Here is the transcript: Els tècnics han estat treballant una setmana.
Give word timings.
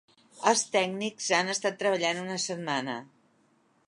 Els 0.51 0.61
tècnics 0.75 1.27
han 1.39 1.53
estat 1.55 1.77
treballant 1.83 2.21
una 2.25 2.39
setmana. 2.47 2.97